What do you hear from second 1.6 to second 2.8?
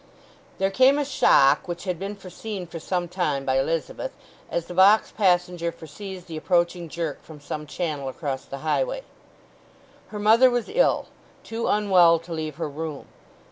which had been foreseen for